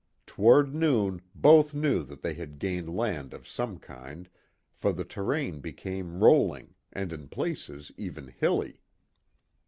Toward 0.25 0.73
noon, 0.73 1.21
both 1.35 1.75
knew 1.75 2.01
that 2.05 2.23
they 2.23 2.33
had 2.33 2.57
gained 2.57 2.89
land 2.89 3.35
of 3.35 3.47
some 3.47 3.77
kind, 3.77 4.27
for 4.73 4.91
the 4.91 5.03
terrain 5.03 5.59
became 5.59 6.23
rolling, 6.23 6.73
and 6.91 7.13
in 7.13 7.27
places 7.27 7.91
even 7.97 8.27
hilly. 8.29 8.81